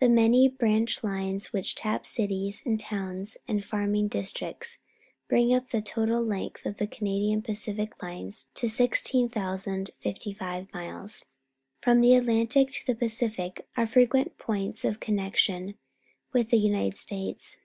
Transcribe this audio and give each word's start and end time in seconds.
The 0.00 0.08
many 0.08 0.48
branch 0.48 1.04
lines 1.04 1.52
which 1.52 1.76
tap 1.76 2.04
cities 2.04 2.64
and 2.66 2.80
towns 2.80 3.38
and 3.46 3.64
farming 3.64 4.08
districts 4.08 4.78
bring 5.28 5.54
up 5.54 5.68
the 5.70 5.80
total 5.80 6.20
length 6.20 6.66
of 6.66 6.78
the 6.78 6.88
Canadian 6.88 7.42
Pacific 7.42 7.96
Unes 7.98 8.46
to 8.54 8.68
16,055 8.68 10.72
miles. 10.74 11.26
From 11.78 12.00
the 12.00 12.16
Atlantic 12.16 12.70
to 12.70 12.84
the 12.88 12.96
Pacific 12.96 13.64
are 13.76 13.86
frequent 13.86 14.36
points 14.36 14.84
of 14.84 14.98
connection 14.98 15.76
with 16.32 16.50
the 16.50 16.58
United 16.58 16.96
States. 16.96 17.58